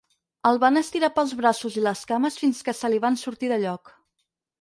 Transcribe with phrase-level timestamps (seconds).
[0.51, 3.61] El van estirar pels braços i les cames fins que se li van sortir de
[3.65, 3.93] lloc.